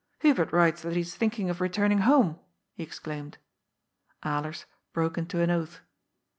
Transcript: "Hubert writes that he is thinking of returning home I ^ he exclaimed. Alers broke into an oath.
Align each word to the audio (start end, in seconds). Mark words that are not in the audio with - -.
"Hubert 0.21 0.51
writes 0.51 0.81
that 0.81 0.93
he 0.95 1.01
is 1.01 1.15
thinking 1.15 1.51
of 1.51 1.61
returning 1.61 1.99
home 1.99 2.29
I 2.29 2.33
^ 2.33 2.37
he 2.73 2.81
exclaimed. 2.81 3.37
Alers 4.23 4.65
broke 4.93 5.15
into 5.15 5.41
an 5.41 5.51
oath. 5.51 5.81